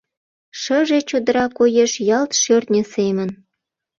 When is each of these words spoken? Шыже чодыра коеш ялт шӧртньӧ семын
Шыже 0.61 0.99
чодыра 1.09 1.45
коеш 1.57 1.91
ялт 2.17 2.31
шӧртньӧ 2.41 2.81
семын 2.93 3.29